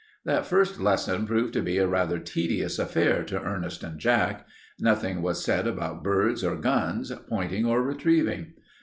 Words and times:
That 0.25 0.47
first 0.47 0.79
lesson 0.81 1.27
proved 1.27 1.53
to 1.53 1.61
be 1.61 1.77
a 1.77 1.85
rather 1.85 2.17
tedious 2.17 2.79
affair 2.79 3.23
to 3.25 3.39
Ernest 3.39 3.83
and 3.83 3.99
Jack. 3.99 4.47
Nothing 4.79 5.21
was 5.21 5.43
said 5.45 5.67
about 5.67 6.03
birds 6.03 6.43
or 6.43 6.55
guns, 6.55 7.11
pointing 7.29 7.67
or 7.67 7.83
retrieving. 7.83 8.53